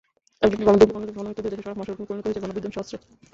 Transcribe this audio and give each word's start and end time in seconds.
একদিকে 0.45 0.63
গণদুর্ভোগ, 0.67 0.95
অন্যদিকে 1.01 1.19
গণমৃত্যু 1.19 1.41
দিয়ে 1.43 1.53
দেশের 1.53 1.63
সড়ক-মহাসড়কগুলো 1.65 2.07
পরিণত 2.07 2.25
হয়েছে 2.27 2.43
গণবিধ্বংসী 2.43 2.79
অস্ত্রে। 2.81 2.97